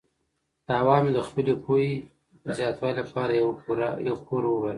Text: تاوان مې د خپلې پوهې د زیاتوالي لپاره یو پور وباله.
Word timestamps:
تاوان 0.67 1.01
مې 1.05 1.11
د 1.15 1.19
خپلې 1.27 1.53
پوهې 1.63 1.91
د 2.43 2.45
زیاتوالي 2.57 3.01
لپاره 3.07 3.31
یو 4.07 4.17
پور 4.25 4.41
وباله. 4.47 4.69